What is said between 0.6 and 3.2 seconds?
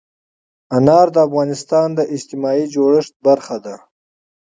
انار د افغانستان د اجتماعي جوړښت